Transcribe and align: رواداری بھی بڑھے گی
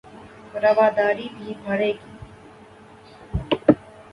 رواداری 0.63 1.27
بھی 1.35 1.53
بڑھے 1.63 1.91
گی 1.93 2.11